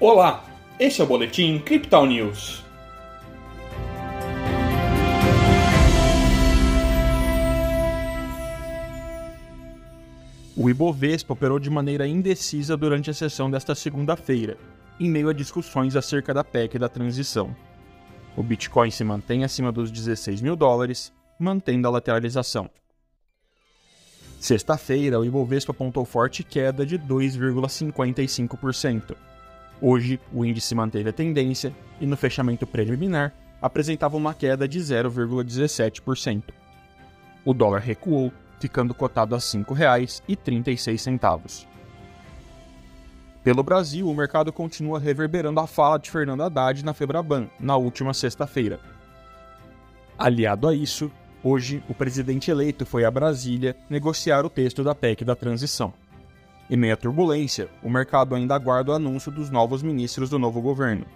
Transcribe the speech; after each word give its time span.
Olá, 0.00 0.44
este 0.78 1.00
é 1.00 1.04
o 1.04 1.08
Boletim 1.08 1.58
Crypto 1.58 2.06
News. 2.06 2.62
O 10.56 10.70
Ibovespa 10.70 11.32
operou 11.32 11.58
de 11.58 11.68
maneira 11.68 12.06
indecisa 12.06 12.76
durante 12.76 13.10
a 13.10 13.14
sessão 13.14 13.50
desta 13.50 13.74
segunda-feira, 13.74 14.56
em 15.00 15.10
meio 15.10 15.30
a 15.30 15.32
discussões 15.32 15.96
acerca 15.96 16.32
da 16.32 16.44
PEC 16.44 16.78
da 16.78 16.88
transição. 16.88 17.52
O 18.36 18.42
Bitcoin 18.44 18.92
se 18.92 19.02
mantém 19.02 19.42
acima 19.42 19.72
dos 19.72 19.90
16 19.90 20.40
mil 20.40 20.54
dólares, 20.54 21.12
mantendo 21.40 21.88
a 21.88 21.90
lateralização. 21.90 22.70
Sexta-feira, 24.38 25.18
o 25.18 25.24
Ibovespa 25.24 25.72
apontou 25.72 26.04
forte 26.04 26.44
queda 26.44 26.86
de 26.86 26.96
2,55%. 27.00 29.16
Hoje, 29.80 30.18
o 30.32 30.44
índice 30.44 30.74
manteve 30.74 31.10
a 31.10 31.12
tendência 31.12 31.72
e, 32.00 32.06
no 32.06 32.16
fechamento 32.16 32.66
preliminar, 32.66 33.32
apresentava 33.60 34.16
uma 34.16 34.34
queda 34.34 34.66
de 34.66 34.80
0,17%. 34.80 36.44
O 37.44 37.54
dólar 37.54 37.80
recuou, 37.80 38.32
ficando 38.58 38.92
cotado 38.92 39.34
a 39.34 39.38
R$ 39.38 39.44
5,36. 39.44 41.66
Pelo 43.44 43.62
Brasil, 43.62 44.08
o 44.08 44.14
mercado 44.14 44.52
continua 44.52 44.98
reverberando 44.98 45.60
a 45.60 45.66
fala 45.66 45.98
de 45.98 46.10
Fernando 46.10 46.42
Haddad 46.42 46.84
na 46.84 46.92
Febraban, 46.92 47.48
na 47.58 47.76
última 47.76 48.12
sexta-feira. 48.12 48.80
Aliado 50.18 50.66
a 50.66 50.74
isso, 50.74 51.10
Hoje, 51.42 51.82
o 51.88 51.94
presidente 51.94 52.50
eleito 52.50 52.84
foi 52.84 53.04
a 53.04 53.10
Brasília 53.10 53.76
negociar 53.88 54.44
o 54.44 54.50
texto 54.50 54.82
da 54.82 54.94
PEC 54.94 55.24
da 55.24 55.36
transição. 55.36 55.92
Em 56.70 56.76
meio 56.76 56.94
à 56.94 56.96
turbulência, 56.96 57.68
o 57.82 57.88
mercado 57.88 58.34
ainda 58.34 58.54
aguarda 58.54 58.92
o 58.92 58.94
anúncio 58.94 59.32
dos 59.32 59.50
novos 59.50 59.82
ministros 59.82 60.28
do 60.28 60.38
novo 60.38 60.60
governo. 60.60 61.06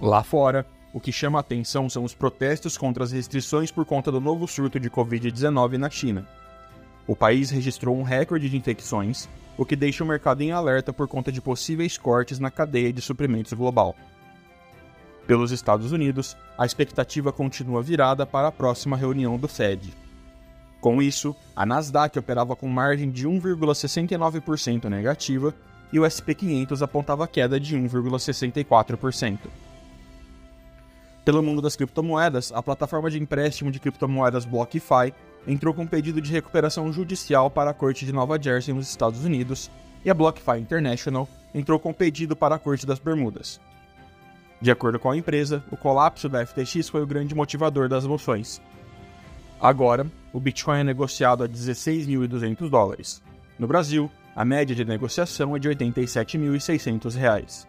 Lá 0.00 0.22
fora, 0.22 0.66
o 0.92 1.00
que 1.00 1.10
chama 1.10 1.38
a 1.38 1.40
atenção 1.40 1.88
são 1.88 2.04
os 2.04 2.14
protestos 2.14 2.76
contra 2.76 3.02
as 3.02 3.12
restrições 3.12 3.70
por 3.70 3.84
conta 3.84 4.12
do 4.12 4.20
novo 4.20 4.46
surto 4.46 4.78
de 4.78 4.90
Covid-19 4.90 5.78
na 5.78 5.90
China. 5.90 6.28
O 7.06 7.16
país 7.16 7.50
registrou 7.50 7.96
um 7.96 8.02
recorde 8.02 8.48
de 8.48 8.56
infecções, 8.56 9.28
o 9.56 9.64
que 9.64 9.74
deixa 9.74 10.04
o 10.04 10.06
mercado 10.06 10.42
em 10.42 10.52
alerta 10.52 10.92
por 10.92 11.08
conta 11.08 11.32
de 11.32 11.40
possíveis 11.40 11.98
cortes 11.98 12.38
na 12.38 12.50
cadeia 12.50 12.92
de 12.92 13.00
suprimentos 13.00 13.52
global. 13.52 13.96
Pelos 15.26 15.50
Estados 15.50 15.92
Unidos, 15.92 16.36
a 16.58 16.66
expectativa 16.66 17.32
continua 17.32 17.82
virada 17.82 18.26
para 18.26 18.48
a 18.48 18.52
próxima 18.52 18.96
reunião 18.96 19.36
do 19.36 19.48
Fed. 19.48 20.01
Com 20.82 21.00
isso, 21.00 21.34
a 21.54 21.64
Nasdaq 21.64 22.18
operava 22.18 22.56
com 22.56 22.66
margem 22.66 23.08
de 23.08 23.28
1,69% 23.28 24.88
negativa 24.88 25.54
e 25.92 26.00
o 26.00 26.10
SP 26.10 26.34
500 26.34 26.82
apontava 26.82 27.28
queda 27.28 27.60
de 27.60 27.78
1,64%. 27.78 29.38
Pelo 31.24 31.40
mundo 31.40 31.62
das 31.62 31.76
criptomoedas, 31.76 32.50
a 32.52 32.60
plataforma 32.60 33.08
de 33.08 33.22
empréstimo 33.22 33.70
de 33.70 33.78
criptomoedas 33.78 34.44
BlockFi 34.44 35.14
entrou 35.46 35.72
com 35.72 35.82
um 35.82 35.86
pedido 35.86 36.20
de 36.20 36.32
recuperação 36.32 36.92
judicial 36.92 37.48
para 37.48 37.70
a 37.70 37.74
Corte 37.74 38.04
de 38.04 38.12
Nova 38.12 38.36
Jersey 38.42 38.74
nos 38.74 38.88
Estados 38.88 39.24
Unidos 39.24 39.70
e 40.04 40.10
a 40.10 40.14
BlockFi 40.14 40.58
International 40.58 41.28
entrou 41.54 41.78
com 41.78 41.90
um 41.90 41.94
pedido 41.94 42.34
para 42.34 42.56
a 42.56 42.58
Corte 42.58 42.84
das 42.84 42.98
Bermudas. 42.98 43.60
De 44.60 44.72
acordo 44.72 44.98
com 44.98 45.12
a 45.12 45.16
empresa, 45.16 45.62
o 45.70 45.76
colapso 45.76 46.28
da 46.28 46.44
FTX 46.44 46.88
foi 46.88 47.02
o 47.02 47.06
grande 47.06 47.36
motivador 47.36 47.88
das 47.88 48.04
moções. 48.04 48.60
Agora, 49.62 50.04
o 50.32 50.40
Bitcoin 50.40 50.80
é 50.80 50.82
negociado 50.82 51.44
a 51.44 51.48
16.200 51.48 52.68
dólares. 52.68 53.22
No 53.56 53.68
Brasil, 53.68 54.10
a 54.34 54.44
média 54.44 54.74
de 54.74 54.84
negociação 54.84 55.54
é 55.54 55.58
de 55.60 55.68
87.600 55.68 57.14
reais. 57.14 57.68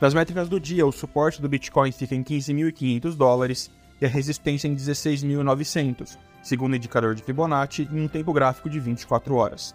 Das 0.00 0.12
métricas 0.12 0.48
do 0.48 0.58
dia, 0.58 0.84
o 0.84 0.90
suporte 0.90 1.40
do 1.40 1.48
Bitcoin 1.48 1.92
fica 1.92 2.16
em 2.16 2.24
15.500 2.24 3.14
dólares 3.14 3.70
e 4.00 4.04
a 4.04 4.08
resistência 4.08 4.66
em 4.66 4.74
16.900, 4.74 6.18
segundo 6.42 6.72
o 6.72 6.76
indicador 6.76 7.14
de 7.14 7.22
Fibonacci 7.22 7.88
em 7.92 8.00
um 8.00 8.08
tempo 8.08 8.32
gráfico 8.32 8.68
de 8.68 8.80
24 8.80 9.36
horas. 9.36 9.72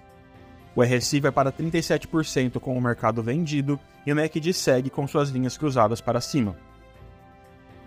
O 0.75 0.83
RSI 0.83 1.21
vai 1.21 1.31
para 1.31 1.49
37% 1.49 2.59
com 2.59 2.77
o 2.77 2.81
mercado 2.81 3.23
vendido 3.23 3.79
e 4.05 4.11
o 4.11 4.15
MACD 4.17 4.51
segue 4.51 4.89
com 4.89 5.07
suas 5.07 5.29
linhas 5.29 5.57
cruzadas 5.57 6.01
para 6.01 6.19
cima. 6.19 6.57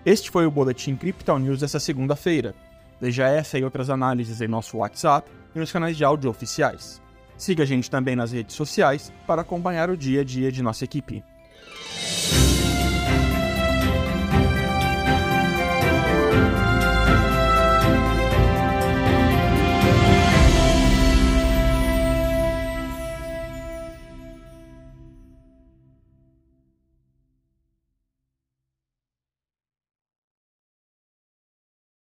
Este 0.02 0.30
foi 0.30 0.46
o 0.46 0.50
Boletim 0.50 0.96
Crypto 0.96 1.38
News 1.38 1.60
dessa 1.60 1.78
segunda-feira. 1.78 2.54
Veja 3.00 3.26
essa 3.26 3.58
e 3.58 3.64
outras 3.64 3.88
análises 3.88 4.40
em 4.40 4.48
nosso 4.48 4.76
WhatsApp 4.78 5.30
e 5.54 5.58
nos 5.58 5.72
canais 5.72 5.96
de 5.96 6.04
áudio 6.04 6.30
oficiais. 6.30 7.00
Siga 7.36 7.62
a 7.62 7.66
gente 7.66 7.90
também 7.90 8.14
nas 8.14 8.32
redes 8.32 8.54
sociais 8.54 9.10
para 9.26 9.40
acompanhar 9.40 9.88
o 9.88 9.96
dia 9.96 10.20
a 10.20 10.24
dia 10.24 10.52
de 10.52 10.62
nossa 10.62 10.84
equipe. 10.84 11.24